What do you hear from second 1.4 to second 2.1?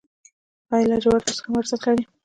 هم ارزښت لري؟